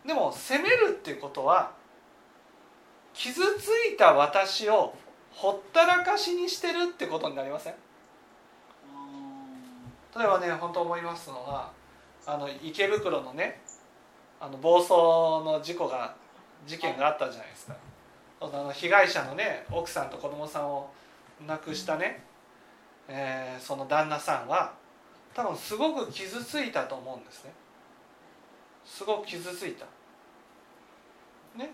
[0.07, 1.73] でも責めるっていうことは
[3.13, 4.95] 傷ついた私を
[5.31, 7.75] ほったらかしにしてるってことになりません？
[10.17, 11.71] 例えばね本当思いますのは
[12.25, 13.61] あの池袋のね
[14.39, 16.15] あの暴走の事故が
[16.65, 17.75] 事件があったじゃないですか。
[18.41, 20.89] あの被害者のね奥さんと子供さんを
[21.45, 22.23] 亡くしたね、
[23.13, 24.73] えーその旦那さんは
[25.33, 27.51] 多分すごく傷ついたと思うんですね。
[28.85, 29.85] すごく傷ついた。
[31.57, 31.71] ね。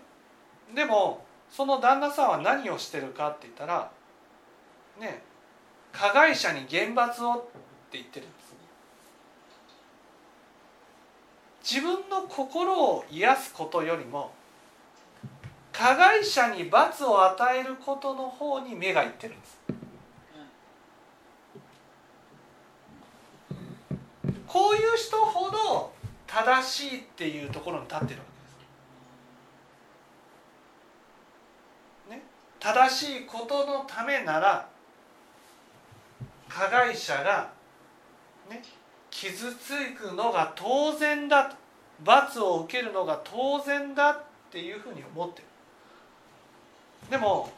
[0.74, 3.90] でもその旦那さんは何をしてるかって言ったら
[5.00, 5.22] ね
[5.92, 7.40] 加害者に厳罰をっ
[7.90, 8.48] て言ってるんです
[11.70, 14.32] 自分の心を癒すことよりも
[15.70, 19.58] 加害者に罰を与えることの方に目がいってるんです
[24.46, 25.92] こういう人ほど
[26.26, 28.26] 正しいっていうところに立ってるわ
[32.08, 32.16] けです。
[32.18, 32.22] ね、
[32.60, 34.68] 正しいことのためなら
[36.48, 37.50] 加害者が、
[38.50, 38.62] ね、
[39.10, 41.56] 傷つくのが当然だと
[42.04, 45.44] 罰を受けるのが当然だっていうふうに思ってる。
[47.10, 47.50] でも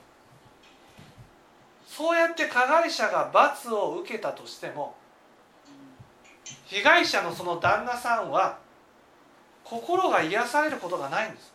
[1.86, 4.94] そうやって加害者が罰を受けたとしても
[6.66, 8.58] 被害者のその旦那さんは
[9.64, 11.52] 心が癒されることがないんです。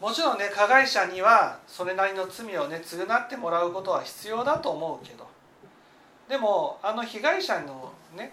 [0.00, 5.26] もちろんね加害者にはそれなりの罪をね償ってもらうことは必要だと思うけど
[6.28, 8.32] でもあの被害者のね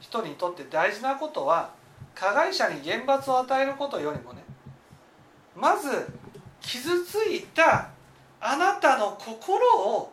[0.00, 1.70] 人にとって大事なことは
[2.14, 4.44] 加害者に厳罰を与えることよりもね
[5.56, 6.06] まず
[6.60, 7.90] 傷ついた
[8.40, 10.12] あなたの心を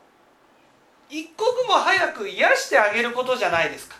[1.09, 3.95] 一刻も早く癒してあげることじゃないですか。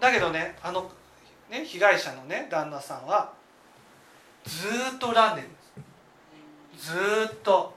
[0.00, 0.90] だけどねあの
[1.50, 3.32] ね被害者のね旦那さんは
[4.44, 5.58] ずっと恨んでるんで
[6.78, 6.92] す。
[6.92, 7.76] ずっと。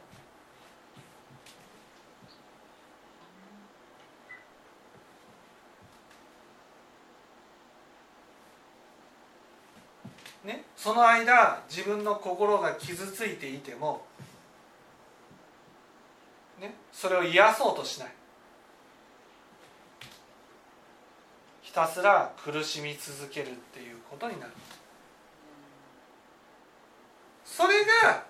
[10.44, 14.06] ねその間自分の心が傷ついていても
[16.62, 18.14] ね、それを癒そうとしない。
[21.64, 24.52] ひたすら苦しみ続けるっていうことになる。
[27.44, 28.24] それが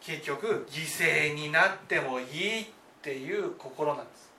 [0.00, 2.66] 結局犠牲になってもいいっ
[3.02, 4.32] ていう心なんです。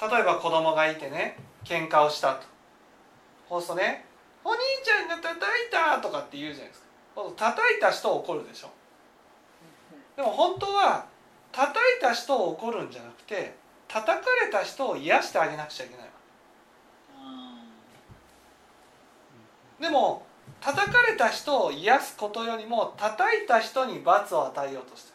[0.00, 2.46] 例えば子供がいてね喧嘩をしたと。
[3.48, 4.04] そうするとね
[4.44, 6.88] 「お兄ちゃんが叩いた!」とかって言うじゃないですか。
[7.36, 8.70] 叩いた人を怒るでしょ。
[10.16, 11.06] でも本当は
[11.52, 13.56] 叩いた人を怒るんじゃなくて
[13.88, 16.12] 叩かれた人を癒してあげなくちゃいけないわ
[19.80, 20.26] でも
[20.60, 25.12] 叩かれた人を癒すことよりも叩いた人に罰を与えようとして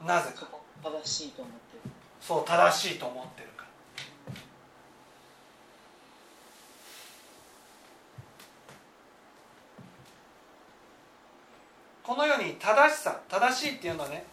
[0.00, 0.06] る。
[0.06, 0.46] なぜか。
[0.82, 1.90] 正しいと思ってる。
[2.20, 3.48] そう正しいと思ってる
[12.08, 14.24] このように正しさ正しいっていうのはね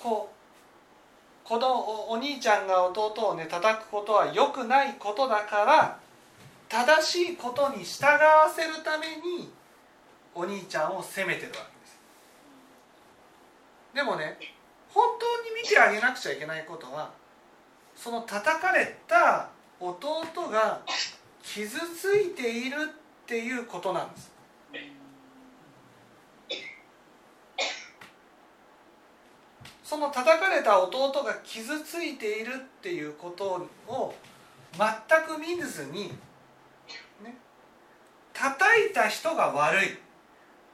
[0.00, 5.98] こう子供おお兄ちゃんが弟をね叩くことは良くないことだから
[6.68, 9.50] 正しいことに従わせるために
[10.32, 11.98] お兄ちゃんを責めてるわけです。
[13.96, 14.38] でもね
[14.88, 17.10] 本当に見てあげなくちゃいけないことは
[17.96, 19.48] その叩かれた
[19.80, 20.82] 弟が
[21.42, 24.37] 傷ついているっていうことなんです。
[29.88, 34.14] その叩かれた弟が傷ついているっていうことを
[34.76, 34.86] 全
[35.24, 36.08] く見ずに、
[37.24, 37.34] ね、
[38.34, 38.54] 叩
[38.90, 39.96] いた人が悪い。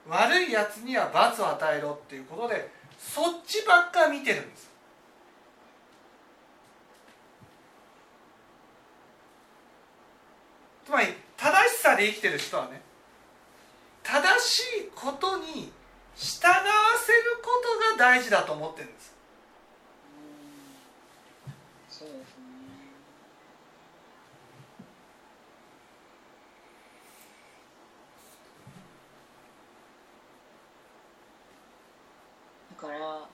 [0.09, 4.69] 悪いやつには罰を与えろっていうことでそっちばっか見てるんです。
[10.87, 11.07] つまり
[11.37, 12.83] 正しさで生きてる人はね
[14.03, 15.73] 正しいことに
[16.17, 16.53] 従わ
[17.05, 19.15] せることが大事だと思ってるんです。
[21.89, 22.25] そうですね。
[32.71, 33.29] だから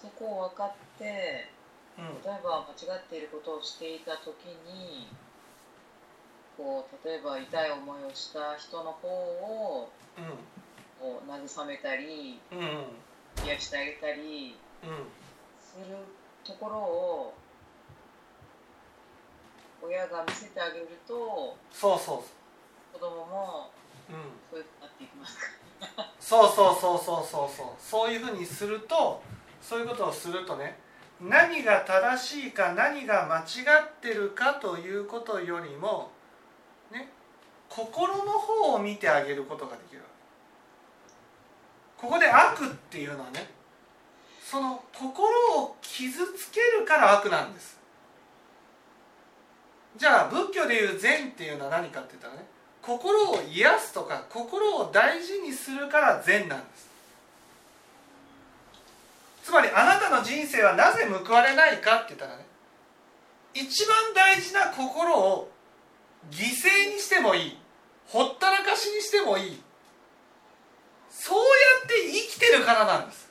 [0.00, 1.50] そこを分かって
[1.98, 2.04] うん。
[2.24, 5.08] 例えば間違っていることをしていた時に
[6.56, 9.90] こう例えば痛い思いをした人の方を
[11.00, 12.66] こう慰めたりうんうん。
[13.46, 14.90] 癒してあげたりうん
[15.58, 15.96] する
[16.44, 17.34] ところを
[19.82, 22.16] 親が見せてあげるとそうそ
[22.94, 23.70] う子供も
[24.10, 24.16] うん
[24.50, 25.44] そういうふうになっていきますか。
[26.20, 27.66] そうそうそうそうそうそう。
[27.78, 29.22] そういうふうにすると
[29.62, 30.76] そういうことをするとね
[31.20, 36.10] 何が正しいか何が間違ってるかということよりも
[36.92, 37.10] ね
[37.68, 40.02] 心の方を見てあげることができる
[42.00, 43.46] ここで悪っていうのはね
[44.42, 45.28] その心
[45.60, 47.78] を傷つけるから悪なんです。
[49.96, 52.48] じゃあ仏教でいう善っていうのは何かって言ったらね
[52.80, 56.88] 心を癒すとか心を大事にするから善なんです。
[59.44, 62.44] つまりあなたの人生はなぜ報われないかって言ったらね
[63.52, 65.50] 一番大事な心を
[66.30, 67.58] 犠牲にしてもいい
[68.06, 69.62] ほったらかしにしてもいい
[71.22, 71.44] そうや
[71.84, 73.28] って生きてるからなんです。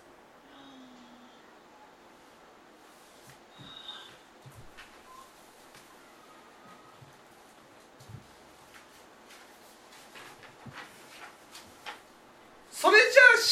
[12.72, 12.98] それ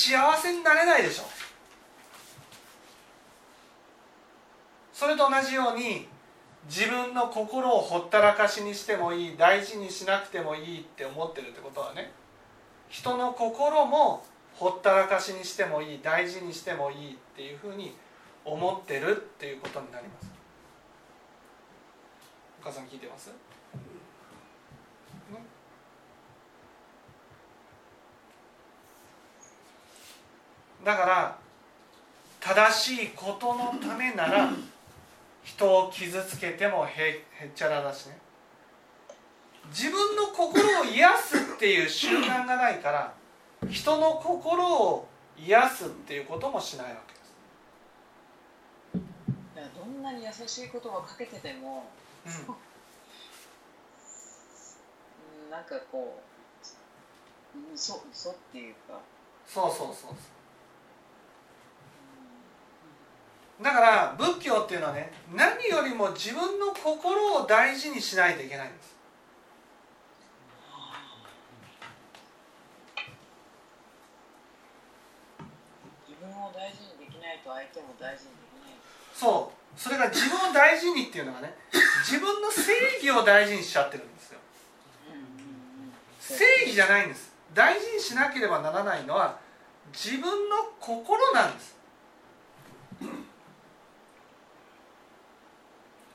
[0.05, 1.23] じゃあ幸せになれないでしょ。
[4.93, 6.07] それと同じように
[6.69, 12.11] 自分の心をほったらかしにしてもいい大事にしなくてもいいって思ってるってことはね。
[12.89, 14.23] 人の心も
[14.55, 17.95] ほったらかしにしてもいい大事にしてもいいっていうふうに
[18.43, 20.31] 思ってるっていうことになります。
[22.61, 23.33] お母さん聞いてます、ね
[30.83, 31.37] だから
[32.39, 34.49] 正しいことのためなら
[35.43, 38.17] 人を傷つけてもへへっちゃらだしね。
[39.69, 43.13] 自分の心を癒すっていう習慣がないから
[43.69, 45.07] 人の心を
[45.37, 47.27] 癒すっていうこともしないわけです。
[49.75, 51.85] どんなに優しい言葉かけてても、
[52.25, 52.31] うん。
[52.31, 52.35] う
[55.47, 56.21] ん、なんかこ
[57.55, 58.99] う嘘嘘っていうか、
[59.45, 60.13] そうそうそうそう。
[63.61, 68.95] だから仏教っていうのはね何よりも自分の心を大事にしないといけないんです
[76.07, 78.73] 自分を大事にできないと相手も大事にできない。
[79.13, 79.79] そう。
[79.79, 81.53] それが自分を大事にっていうのはね
[82.01, 84.39] 自分の正義を大事にしちゃってるんですよ。
[86.19, 87.31] 正義じゃないんです。
[87.53, 89.37] 大事にしなければならないのは
[89.93, 91.77] 自分の心なんです。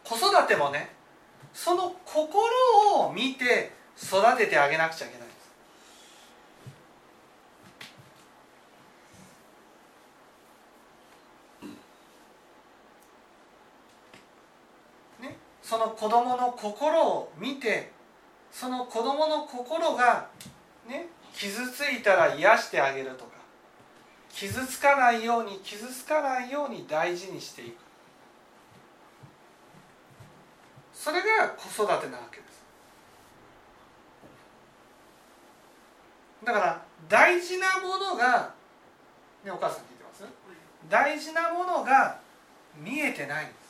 [0.02, 0.90] 子育てもね
[1.54, 2.50] その心
[2.98, 5.36] を見て育ててあげなくちゃいけないんで
[15.20, 17.90] すね、その子供の心を見て
[18.50, 20.28] その子供の心が
[20.88, 23.32] ね傷ついたら癒してあげるとか
[24.30, 27.76] 傷つかないように傷つかないように大事にしていく。
[30.94, 32.62] それが子育てなわけです。
[36.44, 38.52] だから大事なものが
[39.44, 40.24] ねお母さん聞いてます？
[40.88, 42.18] 大事なものが
[42.76, 43.46] 見えてない。
[43.46, 43.61] んです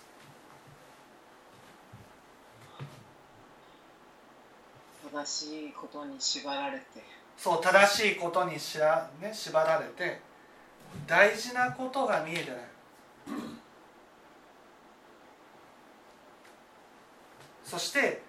[5.12, 6.84] 正しいことに縛られて。
[7.36, 10.20] そう正しいことにしら、ね、縛られて
[11.06, 12.60] 大事なことが見えてない。
[17.64, 18.22] そして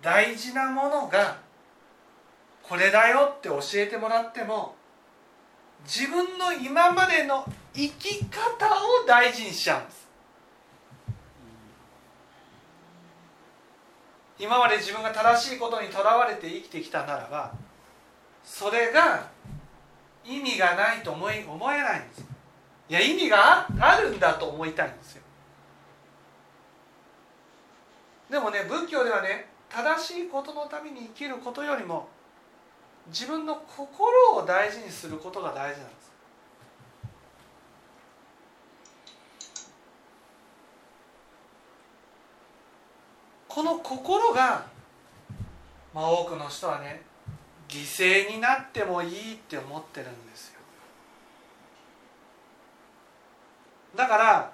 [0.00, 1.38] 大事なものが
[2.62, 4.74] これだよって教えてもらっても
[5.84, 10.07] 自分の今までの生き方を大事にしちゃうんです。
[14.38, 17.52] 今まで自分が正しいことにとらわれて生きてきたならば
[18.44, 19.28] それが
[20.24, 22.24] 意味がないと思い思えないんです
[22.88, 25.22] いや意味があるんだと思いたいんですよ。
[28.30, 32.08] でもね仏教ではね正しいことのために生きることよりも
[33.08, 36.07] 自分の心を大事にすることが大事なんです。
[43.48, 44.66] この心が、
[45.94, 47.02] まあ、多くの人はね
[47.68, 50.60] 犠牲になってもいいって思ってるんですよ。
[53.96, 54.52] だから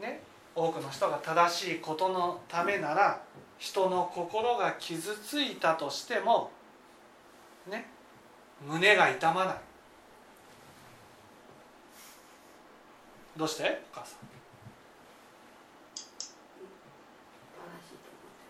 [0.00, 0.22] ね
[0.54, 3.22] 多くの人が正しいことのためなら
[3.58, 6.50] 人の心が傷ついたとしても
[7.68, 7.86] ね
[8.66, 9.56] 胸が痛まない。
[13.36, 13.82] どうして？
[13.92, 14.24] お母さんう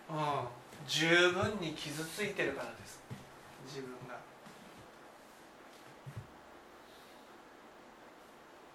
[0.87, 2.99] 十分に傷ついてるからです。
[3.65, 4.19] 自分が。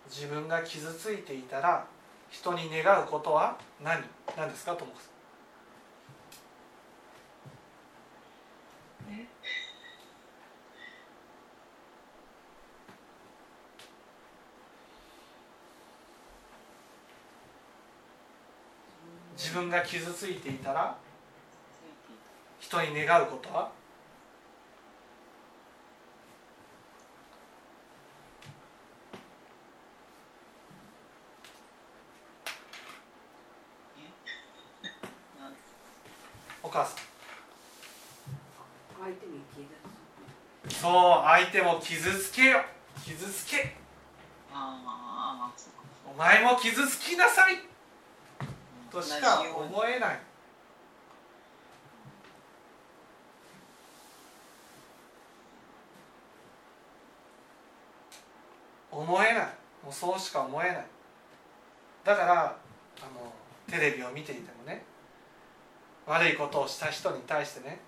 [0.09, 1.87] 自分が傷ついていたら
[2.31, 4.03] 人に願うことは何？
[4.37, 4.97] 何ですかと思う
[19.37, 20.97] 自分が傷ついていたら
[22.67, 23.49] 人に願うこと？
[23.55, 23.71] は
[36.61, 36.97] お母さん。
[40.69, 42.65] そう相手も傷つけよ。
[43.05, 43.77] 傷つけ。
[44.53, 47.59] お前も傷つきなさい。
[48.91, 50.19] としか思えない
[58.97, 59.45] 思えない。
[59.85, 60.87] もうそうしか思えない。
[62.05, 63.33] だからあの
[63.69, 64.83] テレビを見ていてもね
[66.07, 67.81] 悪いことをした人に対してね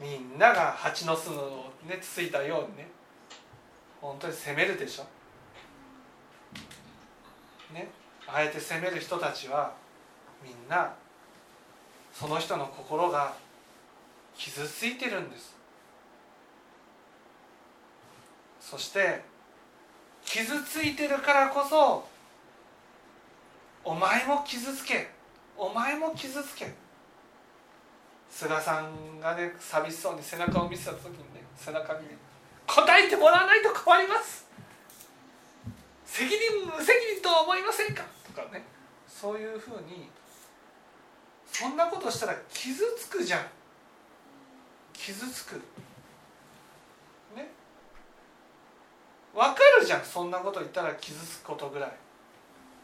[0.00, 2.88] みんなが蜂の巣をねつついたようにね
[4.00, 5.04] 本当に責めるでしょ。
[7.72, 7.88] ね
[8.26, 9.74] あえて責める人たちは
[10.42, 10.92] みんな
[12.12, 13.34] その人の心が
[14.34, 15.54] 傷ついてるんです。
[18.60, 19.22] そして
[20.32, 22.04] 傷ついてるからこそ
[23.82, 25.08] お前も傷つけ。
[25.58, 26.72] お前も傷つけ。
[28.30, 32.16] 菅さんがね寂しそうに背中を見せた時にね背中にね
[32.64, 34.46] 答えてもらわないと困ります。
[36.06, 38.04] 責任無責任とは思いませんか？
[38.24, 38.62] とかね。
[39.08, 40.08] そういうふうに
[41.44, 43.40] そんなことしたら傷つくじゃん。
[44.92, 45.56] 傷つく
[47.34, 47.50] ね
[49.40, 51.92] わかるじゃんそんなこと言ったら傷つくことぐらい。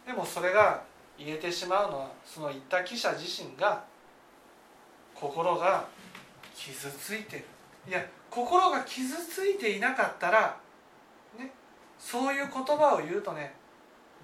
[0.06, 0.82] でもそれが
[1.18, 3.84] 言えてしまうのはその言った記者自身が
[5.14, 5.84] 心が
[6.54, 7.44] 傷ついてる。
[7.86, 10.56] いや心が傷ついていなかったら
[11.38, 11.52] ね
[11.98, 13.52] そういう言葉を言うとね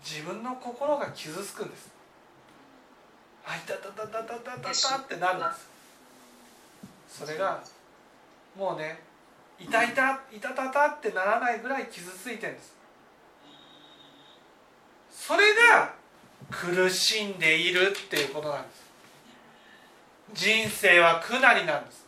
[0.02, 1.90] 自分の心が傷つくんです。
[3.44, 4.72] あいたたたたたたたたっ
[5.06, 5.68] てなるんです。
[7.24, 7.62] それが
[8.56, 9.11] もうね
[9.62, 12.74] いたいたいたたたってならないぐらい傷ついてるんです。
[15.10, 15.94] それが
[16.50, 18.82] 苦しんでいるっていうことなんです。
[20.34, 22.02] 人生は苦なりなんです。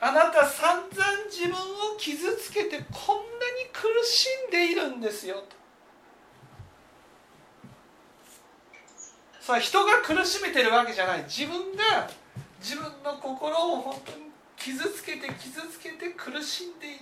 [0.00, 5.36] あなた散々自分を傷つけてこんなに苦しんでいるんですよ。
[5.36, 5.42] と
[9.40, 11.24] さあ人が苦しめてるわけじゃない。
[11.24, 12.08] 自分が
[12.60, 14.24] 自分の心を本当に
[14.64, 16.98] 傷つけて傷つけて苦しんでい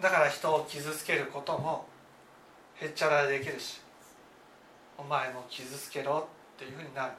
[0.00, 1.86] だから人を傷つけることも
[2.76, 3.80] へっちゃらでできるし
[4.96, 7.12] お前も傷つけろっていうふうになる。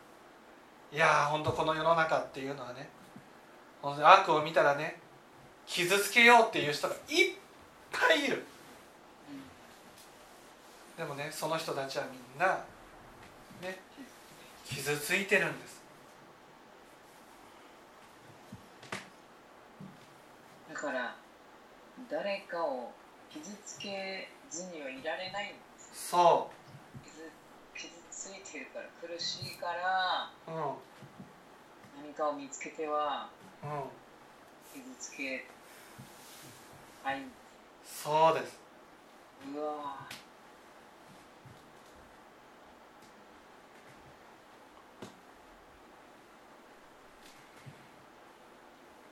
[0.93, 2.89] いやー本当この世の中っていうのはね
[3.83, 5.01] 悪を見たらね
[5.65, 7.35] 傷つけようっていう人がいっ
[7.91, 8.45] ぱいいる。
[10.99, 12.65] でもねその人たちはみんな
[13.61, 13.79] ね
[14.65, 15.79] 傷ついてるんです。
[20.67, 21.15] だから
[22.11, 22.91] 誰かを
[23.31, 26.09] 傷つけずにはいられないんです。
[26.09, 26.51] そ
[27.05, 27.31] 傷
[27.73, 30.57] 傷ついてるから苦しいからううん。
[32.03, 33.29] 何かを見つけては
[33.63, 33.69] うん。
[34.73, 35.45] 傷つけ
[37.05, 37.21] はい。
[37.85, 38.59] そうです。
[39.55, 40.09] うわ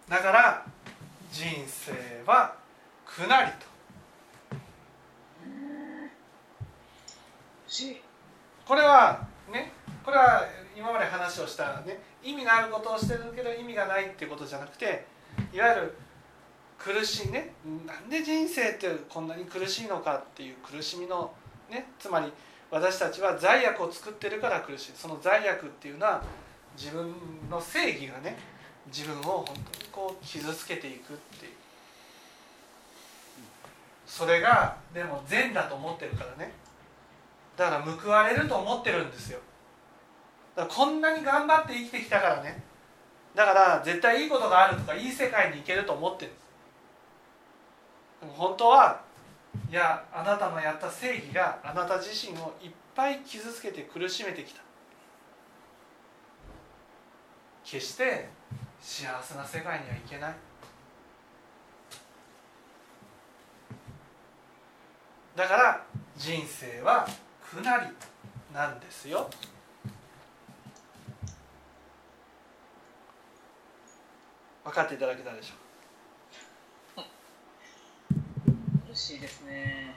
[0.09, 0.65] だから
[1.31, 1.91] 人生
[2.25, 2.55] は
[3.05, 3.67] 苦なりと。
[8.65, 9.71] これはね
[10.03, 10.45] これは
[10.75, 15.05] 今まで話をしたね意味があることをしてるけど意味がないっていうことじゃなくて
[15.53, 15.95] いわゆる
[16.77, 17.53] 苦しいね
[17.85, 21.33] なんで人生ってこんなに苦しいのかっていう苦しみの
[21.69, 22.31] ねつまり
[22.71, 24.91] 私たちは罪悪を作ってるから苦しい。
[24.95, 26.21] その罪悪っていうのは
[26.77, 27.13] 自分
[27.49, 28.37] の正義がね
[28.87, 31.51] 自分を本当にこう傷つけていくっていう。
[34.05, 36.53] それがでも善だと思ってるからね。
[37.57, 39.39] だから報われると思ってるんですよ。
[40.55, 42.61] だからこんなに頑張って生きてきたからね。
[43.33, 46.45] だから絶対いいことがあるとかいい世界に行けると思ってるんです。
[48.21, 49.01] でも本当は
[49.71, 54.61] いやあなたのやった正義があなた自身をいっぱい傷つけて苦しめてきた。
[57.65, 58.36] 決して
[58.89, 60.35] 幸せな世界には行けない。
[65.35, 65.85] だから
[66.15, 67.05] 人生は
[67.53, 67.87] 苦なり
[68.53, 69.29] なんですよ。
[74.63, 77.03] 分かっていただけたでしょう？
[78.89, 79.95] 苦しいですね。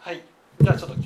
[0.00, 0.24] はい。
[0.60, 0.96] じゃあちょっと